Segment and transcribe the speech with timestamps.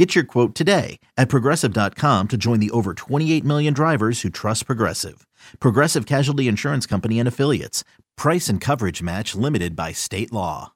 [0.00, 4.64] Get your quote today at progressive.com to join the over 28 million drivers who trust
[4.64, 5.26] Progressive.
[5.58, 7.84] Progressive Casualty Insurance Company and Affiliates.
[8.16, 10.72] Price and coverage match limited by state law.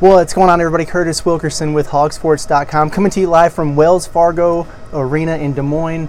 [0.00, 0.84] Well, what's going on, everybody?
[0.84, 6.08] Curtis Wilkerson with hawgsports.com coming to you live from Wells Fargo Arena in Des Moines.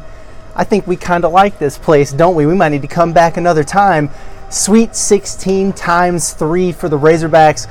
[0.56, 2.46] I think we kind of like this place, don't we?
[2.46, 4.12] We might need to come back another time.
[4.52, 7.66] Sweet 16 times 3 for the Razorbacks.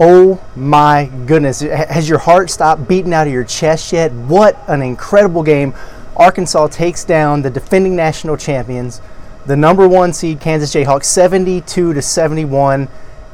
[0.00, 1.60] Oh my goodness.
[1.60, 4.12] Has your heart stopped beating out of your chest yet?
[4.12, 5.74] What an incredible game.
[6.16, 9.00] Arkansas takes down the defending national champions,
[9.46, 12.88] the number one seed Kansas Jayhawks, 72 to 71.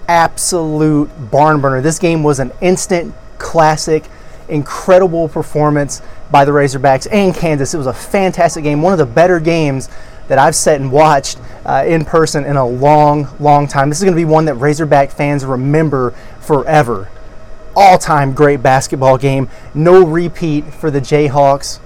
[0.08, 1.80] Absolute barn burner.
[1.80, 4.04] This game was an instant classic,
[4.48, 6.00] incredible performance
[6.30, 7.74] by the Razorbacks and Kansas.
[7.74, 9.88] It was a fantastic game, one of the better games
[10.28, 13.88] that I've sat and watched uh, in person in a long, long time.
[13.88, 16.14] This is going to be one that Razorback fans remember
[16.44, 17.08] forever.
[17.76, 19.48] All time great basketball game.
[19.74, 21.80] No repeat for the Jayhawks.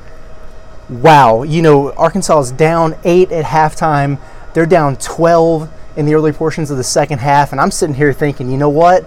[0.88, 1.42] Wow.
[1.42, 4.18] You know, Arkansas is down eight at halftime,
[4.54, 7.52] they're down 12 in the early portions of the second half.
[7.52, 9.04] And I'm sitting here thinking, you know what?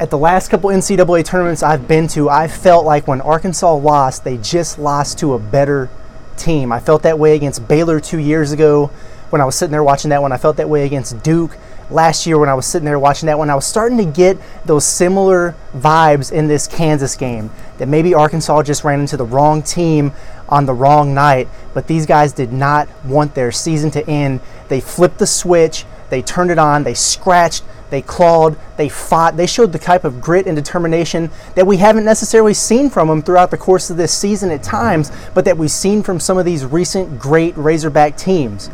[0.00, 4.24] At the last couple NCAA tournaments I've been to, I felt like when Arkansas lost,
[4.24, 5.90] they just lost to a better
[6.36, 6.72] team.
[6.72, 8.86] I felt that way against Baylor two years ago
[9.30, 10.32] when I was sitting there watching that one.
[10.32, 11.58] I felt that way against Duke
[11.90, 13.50] last year when I was sitting there watching that one.
[13.50, 18.62] I was starting to get those similar vibes in this Kansas game that maybe Arkansas
[18.62, 20.12] just ran into the wrong team
[20.48, 24.40] on the wrong night, but these guys did not want their season to end.
[24.68, 29.46] They flipped the switch, they turned it on, they scratched they clawed, they fought, they
[29.46, 33.50] showed the type of grit and determination that we haven't necessarily seen from them throughout
[33.50, 36.64] the course of this season at times, but that we've seen from some of these
[36.64, 38.70] recent great Razorback teams.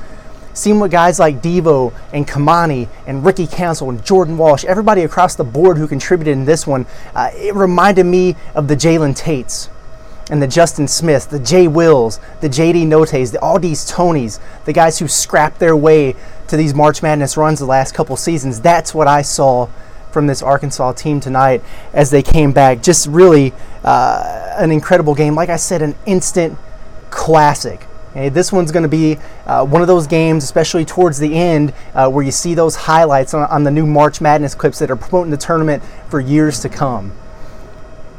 [0.54, 5.34] Seen what guys like Devo and Kamani and Ricky Council and Jordan Walsh, everybody across
[5.34, 9.68] the board who contributed in this one, uh, it reminded me of the Jalen Tates
[10.30, 14.98] and the Justin Smiths, the Jay Wills, the JD Notae, the Au'Diese Toneys, the guys
[14.98, 16.14] who scrapped their way
[16.46, 18.60] to these March Madness runs the last couple seasons.
[18.60, 19.68] That's what I saw
[20.10, 21.62] from this Arkansas team tonight
[21.92, 22.82] as they came back.
[22.82, 25.34] Just really uh, an incredible game.
[25.34, 26.56] Like I said, an instant
[27.10, 27.86] classic.
[28.14, 31.74] Okay, this one's going to be uh, one of those games, especially towards the end,
[31.94, 34.96] uh, where you see those highlights on, on the new March Madness clips that are
[34.96, 37.12] promoting the tournament for years to come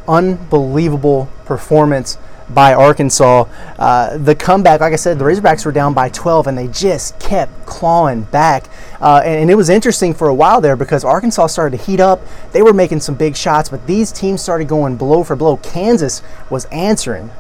[0.08, 2.18] unbelievable performance
[2.50, 3.46] by Arkansas.
[3.80, 7.20] Uh, the comeback, like I said, the Razorbacks were down by 12 and they just
[7.20, 8.70] kept clawing back.
[9.02, 12.00] Uh, and, and, it was interesting for a while there because Arkansas started to heat
[12.00, 12.22] up.
[12.52, 15.58] They were making some big shots, but these teams started going blow for blow.
[15.58, 17.32] Kansas was answering.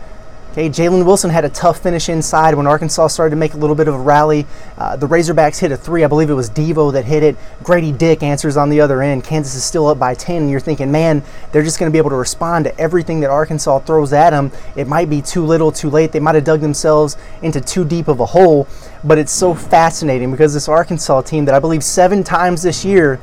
[0.55, 3.75] Okay, Jalen Wilson had a tough finish inside when Arkansas started to make a little
[3.75, 4.47] bit of a rally.
[4.77, 6.05] Uh, the Razorbacks hit a three.
[6.05, 7.35] I believe it was Devo that hit it.
[7.61, 9.25] Grady Dick answers on the other end.
[9.25, 11.21] Kansas is still up by 10, and you're thinking, man,
[11.51, 14.49] they're just going to be able to respond to everything that Arkansas throws at them.
[14.77, 16.13] It might be too little, too late.
[16.13, 18.69] They might have dug themselves into too deep of a hole,
[19.03, 23.19] but it's so fascinating because this Arkansas team that I believe seven times this year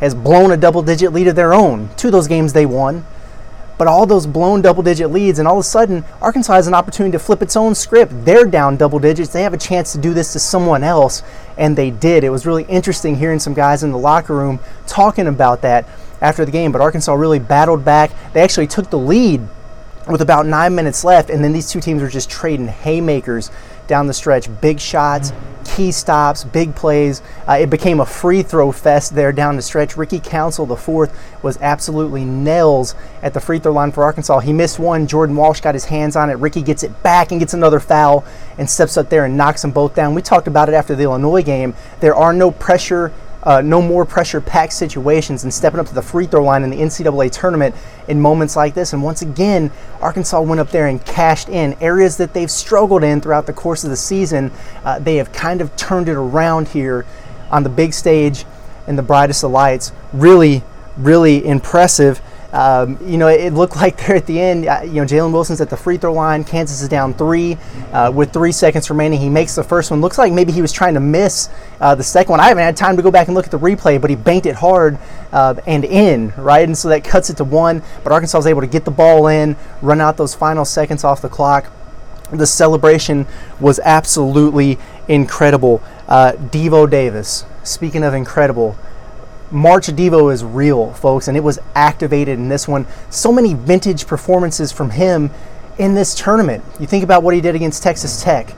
[0.00, 1.90] has blown a double digit lead of their own.
[1.96, 3.06] Two of those games they won
[3.82, 6.72] but all those blown double digit leads, and all of a sudden, Arkansas has an
[6.72, 8.12] opportunity to flip its own script.
[8.24, 9.32] They're down double digits.
[9.32, 11.24] They have a chance to do this to someone else,
[11.58, 12.22] and they did.
[12.22, 15.88] It was really interesting hearing some guys in the locker room talking about that
[16.20, 18.12] after the game, but Arkansas really battled back.
[18.34, 19.40] They actually took the lead
[20.06, 23.50] with about nine minutes left, and then these two teams were just trading haymakers
[23.86, 24.48] down the stretch.
[24.60, 25.32] Big shots,
[25.64, 27.22] key stops, big plays.
[27.48, 29.96] Uh, it became a free throw fest there down the stretch.
[29.96, 34.40] Ricky Council, the fourth, was absolutely nails at the free throw line for Arkansas.
[34.40, 35.06] He missed one.
[35.06, 36.34] Jordan Walsh got his hands on it.
[36.34, 38.24] Ricky gets it back and gets another foul
[38.58, 40.14] and steps up there and knocks them both down.
[40.14, 41.74] We talked about it after the Illinois game.
[42.00, 43.12] There are no pressure
[43.42, 46.70] uh, no more pressure packed situations and stepping up to the free throw line in
[46.70, 47.74] the NCAA tournament
[48.08, 48.92] in moments like this.
[48.92, 53.20] And once again, Arkansas went up there and cashed in areas that they've struggled in
[53.20, 54.52] throughout the course of the season.
[54.84, 57.04] Uh, they have kind of turned it around here
[57.50, 58.44] on the big stage
[58.86, 59.92] in the brightest of lights.
[60.12, 60.62] Really,
[60.96, 62.20] really impressive.
[62.52, 65.60] Um, you know, it looked like there at the end, uh, you know, Jalen Wilson's
[65.60, 66.44] at the free throw line.
[66.44, 67.56] Kansas is down three
[67.92, 69.20] uh, with three seconds remaining.
[69.20, 70.00] He makes the first one.
[70.00, 71.48] Looks like maybe he was trying to miss
[71.80, 72.40] uh, the second one.
[72.40, 74.46] I haven't had time to go back and look at the replay, but he banked
[74.46, 74.98] it hard
[75.32, 76.64] uh, and in, right?
[76.64, 77.82] And so that cuts it to one.
[78.04, 81.22] But Arkansas was able to get the ball in, run out those final seconds off
[81.22, 81.70] the clock.
[82.32, 83.26] The celebration
[83.60, 85.82] was absolutely incredible.
[86.08, 88.76] Uh, Devo Davis speaking of incredible,
[89.52, 92.86] March Devo is real, folks, and it was activated in this one.
[93.10, 95.30] So many vintage performances from him
[95.78, 96.64] in this tournament.
[96.80, 98.54] You think about what he did against Texas Tech,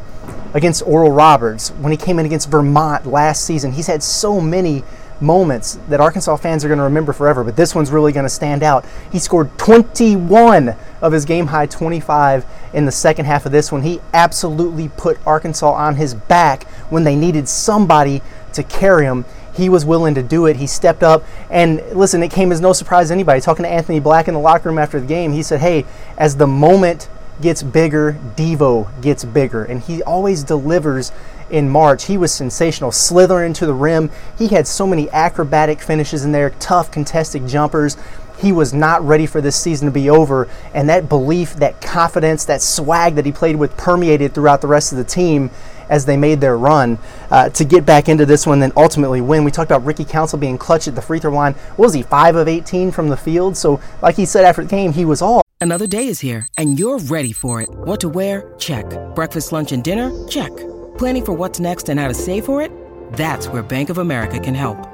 [0.54, 3.72] against Oral Roberts, when he came in against Vermont last season.
[3.72, 4.84] He's had so many
[5.20, 8.30] moments that Arkansas fans are going to remember forever, but this one's really going to
[8.30, 8.84] stand out.
[9.10, 13.82] He scored 21 of his game high 25 in the second half of this one.
[13.82, 19.24] He absolutely put Arkansas on his back when they needed somebody to carry him
[19.54, 20.56] he was willing to do it.
[20.56, 21.24] He stepped up.
[21.50, 23.40] And listen, it came as no surprise to anybody.
[23.40, 25.84] Talking to Anthony Black in the locker room after the game, he said, Hey,
[26.18, 27.08] as the moment
[27.40, 29.64] gets bigger, Devo gets bigger.
[29.64, 31.12] And he always delivers
[31.50, 32.04] in March.
[32.04, 34.10] He was sensational, slithering into the rim.
[34.38, 37.96] He had so many acrobatic finishes in there, tough contested jumpers.
[38.38, 40.48] He was not ready for this season to be over.
[40.74, 44.92] And that belief, that confidence, that swag that he played with permeated throughout the rest
[44.92, 45.50] of the team
[45.88, 46.98] as they made their run
[47.30, 49.44] uh, to get back into this one, then ultimately win.
[49.44, 51.54] We talked about Ricky Council being clutch at the free throw line.
[51.76, 53.56] What was he, 5 of 18 from the field?
[53.56, 55.42] So, like he said after the game, he was all.
[55.60, 57.68] Another day is here, and you're ready for it.
[57.70, 58.52] What to wear?
[58.58, 58.84] Check.
[59.14, 60.10] Breakfast, lunch, and dinner?
[60.28, 60.54] Check.
[60.98, 62.70] Planning for what's next and how to save for it?
[63.12, 64.93] That's where Bank of America can help.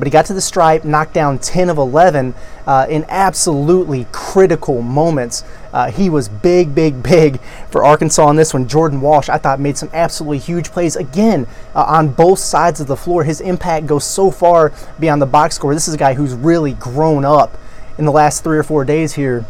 [0.00, 2.32] But he got to the stripe, knocked down 10 of 11
[2.66, 5.44] uh, in absolutely critical moments.
[5.74, 7.38] Uh, he was big, big, big
[7.70, 8.66] for Arkansas on this one.
[8.66, 12.86] Jordan Walsh, I thought, made some absolutely huge plays again uh, on both sides of
[12.86, 13.24] the floor.
[13.24, 15.74] His impact goes so far beyond the box score.
[15.74, 17.58] This is a guy who's really grown up
[17.98, 19.44] in the last three or four days here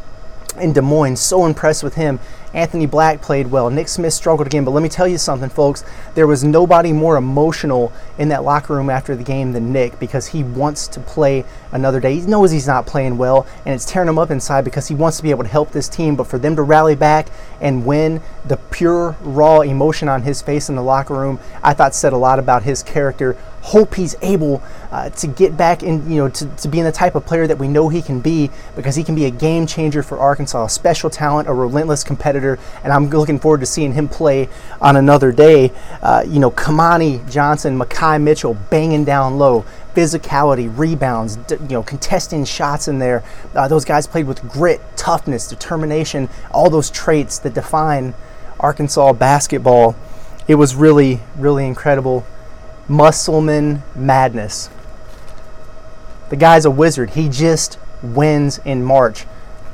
[0.60, 1.20] in Des Moines.
[1.20, 2.18] So impressed with him.
[2.52, 3.70] Anthony Black played well.
[3.70, 4.64] Nick Smith struggled again.
[4.64, 5.84] But let me tell you something, folks.
[6.14, 10.26] There was nobody more emotional in that locker room after the game than Nick because
[10.28, 12.14] he wants to play another day.
[12.14, 15.16] He knows he's not playing well, and it's tearing him up inside because he wants
[15.18, 16.16] to be able to help this team.
[16.16, 17.28] But for them to rally back
[17.60, 21.94] and win, the pure, raw emotion on his face in the locker room, I thought
[21.94, 23.36] said a lot about his character.
[23.70, 27.14] Hope he's able uh, to get back in, you know, to, to being the type
[27.14, 30.02] of player that we know he can be because he can be a game changer
[30.02, 34.08] for Arkansas, a special talent, a relentless competitor, and I'm looking forward to seeing him
[34.08, 34.48] play
[34.80, 35.70] on another day.
[36.02, 39.64] Uh, you know, Kamani Johnson, Makai Mitchell banging down low,
[39.94, 43.22] physicality, rebounds, you know, contesting shots in there.
[43.54, 48.14] Uh, those guys played with grit, toughness, determination, all those traits that define
[48.58, 49.94] Arkansas basketball.
[50.48, 52.26] It was really, really incredible.
[52.90, 54.68] Musselman madness.
[56.28, 57.10] The guy's a wizard.
[57.10, 59.26] He just wins in March.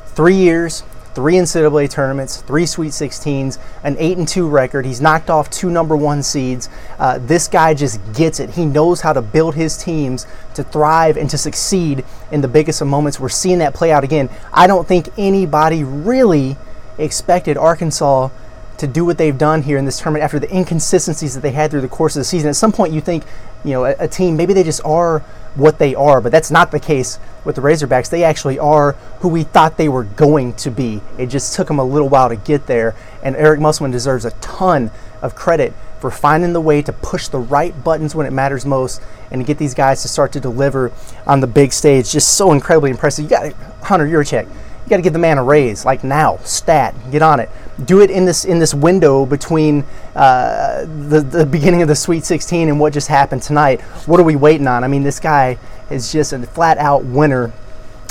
[0.08, 0.82] Three years,
[1.14, 4.84] three NCAA tournaments, three Sweet 16s, an 8 and 2 record.
[4.84, 6.68] He's knocked off two number one seeds.
[6.98, 8.50] Uh, this guy just gets it.
[8.50, 12.82] He knows how to build his teams to thrive and to succeed in the biggest
[12.82, 13.18] of moments.
[13.18, 14.28] We're seeing that play out again.
[14.52, 16.58] I don't think anybody really
[16.98, 18.28] expected Arkansas
[18.78, 21.70] to do what they've done here in this tournament after the inconsistencies that they had
[21.70, 22.48] through the course of the season.
[22.48, 23.24] At some point, you think,
[23.64, 25.20] you know, a, a team maybe they just are
[25.54, 28.10] what they are, but that's not the case with the Razorbacks.
[28.10, 31.00] They actually are who we thought they were going to be.
[31.18, 34.32] It just took them a little while to get there, and Eric Musselman deserves a
[34.32, 34.90] ton
[35.22, 39.00] of credit for finding the way to push the right buttons when it matters most
[39.30, 40.92] and to get these guys to start to deliver
[41.26, 42.10] on the big stage.
[42.10, 43.24] Just so incredibly impressive.
[43.24, 43.52] You got
[43.82, 44.46] Hunter Yurachek
[44.86, 47.50] you got to give the man a raise, like now, stat, get on it.
[47.84, 52.24] Do it in this in this window between uh, the the beginning of the Sweet
[52.24, 53.82] 16 and what just happened tonight.
[54.06, 54.82] What are we waiting on?
[54.82, 55.58] I mean, this guy
[55.90, 57.52] is just a flat out winner,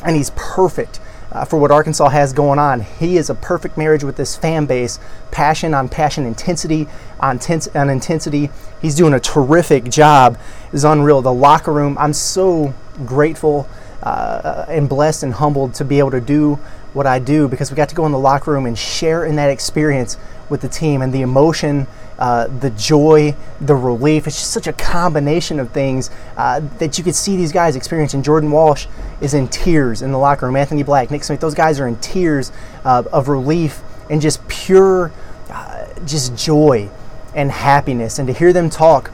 [0.03, 0.99] and he's perfect.
[1.31, 2.79] Uh, for what Arkansas has going on.
[2.79, 4.99] He is a perfect marriage with this fan base.
[5.31, 6.87] Passion on passion, intensity
[7.19, 8.49] on, tens- on intensity.
[8.81, 10.37] He's doing a terrific job.
[10.71, 11.21] Is unreal.
[11.21, 11.97] The locker room.
[11.99, 12.73] I'm so
[13.05, 13.67] grateful
[14.01, 16.57] uh, and blessed and humbled to be able to do
[16.95, 19.35] what I do because we got to go in the locker room and share in
[19.35, 20.17] that experience
[20.49, 21.87] with the team and the emotion,
[22.17, 24.27] uh, the joy, the relief.
[24.27, 28.23] It's just such a combination of things uh, that you could see these guys experiencing.
[28.23, 28.87] Jordan Walsh
[29.21, 30.55] is in tears in the locker room.
[30.55, 32.51] Anthony Black, Nick Smith, those guys are in tears
[32.83, 35.11] uh, of relief and just pure
[36.05, 36.89] just joy
[37.33, 38.19] and happiness.
[38.19, 39.11] And to hear them talk,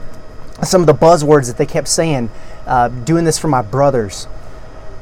[0.62, 2.30] some of the buzzwords that they kept saying,
[2.66, 4.28] uh, doing this for my brothers,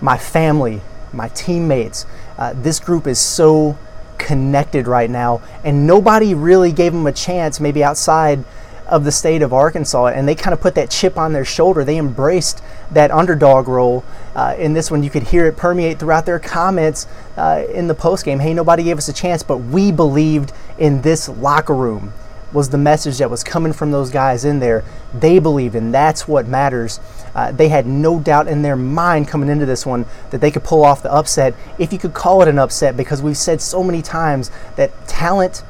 [0.00, 0.80] my family,
[1.12, 2.06] my teammates.
[2.40, 3.78] Uh, this group is so
[4.18, 8.42] connected right now, and nobody really gave them a chance, maybe outside
[8.86, 11.84] of the state of Arkansas, and they kind of put that chip on their shoulder.
[11.84, 14.04] They embraced that underdog role.
[14.34, 17.06] Uh, in this one, you could hear it permeate throughout their comments
[17.36, 18.40] uh, in the postgame.
[18.40, 22.12] Hey, nobody gave us a chance, but we believed in this locker room
[22.52, 24.84] was the message that was coming from those guys in there.
[25.14, 27.00] They believed, and that's what matters.
[27.34, 30.64] Uh, they had no doubt in their mind coming into this one that they could
[30.64, 33.82] pull off the upset, if you could call it an upset, because we've said so
[33.82, 35.62] many times that talent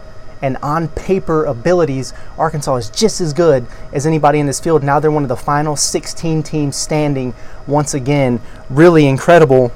[0.42, 4.82] and on paper abilities, Arkansas is just as good as anybody in this field.
[4.82, 7.34] Now they're one of the final 16 teams standing
[7.66, 8.40] once again.
[8.70, 9.70] Really incredible.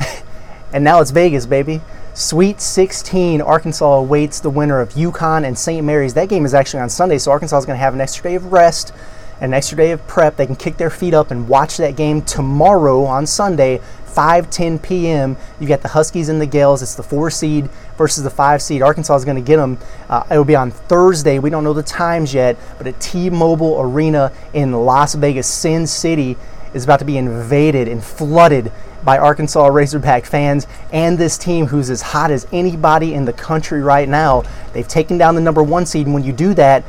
[0.72, 1.82] and now it's Vegas, baby.
[2.18, 5.86] Sweet 16, Arkansas awaits the winner of UConn and St.
[5.86, 6.14] Mary's.
[6.14, 8.34] That game is actually on Sunday, so Arkansas is going to have an extra day
[8.34, 8.92] of rest,
[9.40, 10.34] an extra day of prep.
[10.34, 15.36] They can kick their feet up and watch that game tomorrow on Sunday, 5:10 p.m.
[15.60, 16.82] You got the Huskies and the Gaels.
[16.82, 18.82] It's the four seed versus the five seed.
[18.82, 19.78] Arkansas is going to get them.
[20.08, 21.38] Uh, it will be on Thursday.
[21.38, 26.36] We don't know the times yet, but at T-Mobile Arena in Las Vegas, Sin City
[26.74, 28.72] is about to be invaded and flooded
[29.04, 33.80] by Arkansas Razorback fans and this team who's as hot as anybody in the country
[33.80, 34.42] right now.
[34.72, 36.84] They've taken down the number one seed, and when you do that,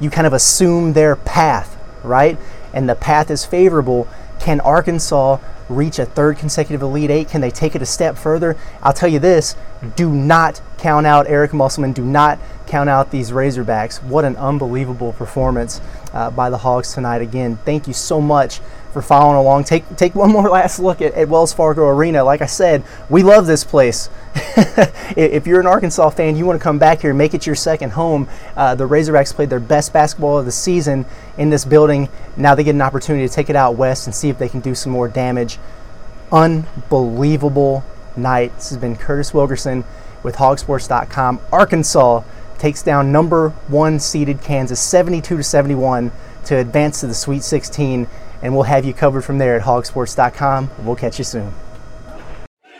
[0.00, 2.38] you kind of assume their path, right?
[2.72, 4.08] And the path is favorable.
[4.40, 5.38] Can Arkansas
[5.68, 7.28] reach a third consecutive Elite Eight?
[7.28, 8.56] Can they take it a step further?
[8.82, 9.56] I'll tell you this
[9.96, 11.92] do not count out Eric Musselman.
[11.92, 14.02] Do not count out these Razorbacks.
[14.02, 15.80] What an unbelievable performance
[16.12, 17.22] uh, by the Hogs tonight.
[17.22, 18.60] Again, thank you so much
[18.94, 19.64] for following along.
[19.64, 22.24] Take take one more last look at, at Wells Fargo Arena.
[22.24, 24.08] Like I said, we love this place.
[25.16, 27.90] if you're an Arkansas fan, you want to come back here, make it your second
[27.90, 28.28] home.
[28.56, 31.04] Uh, the Razorbacks played their best basketball of the season
[31.36, 32.08] in this building.
[32.36, 34.60] Now they get an opportunity to take it out west and see if they can
[34.60, 35.58] do some more damage.
[36.32, 37.84] Unbelievable
[38.16, 38.54] night.
[38.56, 39.84] This has been Curtis Wilkerson
[40.22, 41.40] with Hawgsports.com.
[41.52, 42.22] Arkansas
[42.58, 46.12] takes down number one seeded Kansas 72 to 71
[46.46, 48.06] to advance to the Sweet 16
[48.42, 50.70] and we'll have you covered from there at hawgsports.com.
[50.84, 51.52] We'll catch you soon.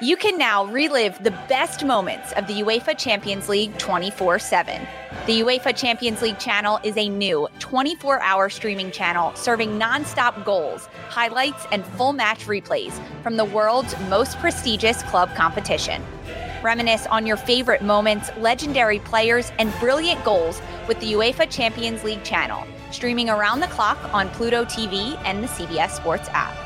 [0.05, 4.87] You can now relive the best moments of the UEFA Champions League 24 7.
[5.27, 10.89] The UEFA Champions League channel is a new 24 hour streaming channel serving non-stop goals,
[11.09, 16.03] highlights, and full match replays from the world's most prestigious club competition.
[16.63, 22.25] Reminisce on your favorite moments, legendary players, and brilliant goals with the UEFA Champions League
[22.25, 26.64] channel streaming around the clock on Pluto TV and the CBS Sports app.